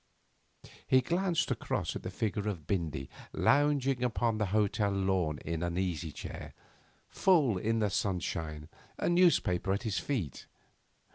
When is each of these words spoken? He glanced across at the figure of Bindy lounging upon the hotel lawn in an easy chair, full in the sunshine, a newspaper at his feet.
He 0.87 1.01
glanced 1.01 1.51
across 1.51 1.95
at 1.95 2.01
the 2.01 2.09
figure 2.09 2.49
of 2.49 2.65
Bindy 2.65 3.07
lounging 3.33 4.01
upon 4.03 4.39
the 4.39 4.47
hotel 4.47 4.89
lawn 4.89 5.37
in 5.45 5.61
an 5.61 5.77
easy 5.77 6.11
chair, 6.11 6.55
full 7.07 7.59
in 7.59 7.77
the 7.77 7.91
sunshine, 7.91 8.67
a 8.97 9.07
newspaper 9.09 9.71
at 9.71 9.83
his 9.83 9.99
feet. 9.99 10.47